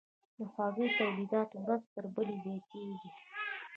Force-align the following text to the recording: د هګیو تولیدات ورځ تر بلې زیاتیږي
د 0.37 0.39
هګیو 0.53 0.95
تولیدات 0.99 1.49
ورځ 1.63 1.81
تر 1.93 2.05
بلې 2.13 2.35
زیاتیږي 2.43 3.09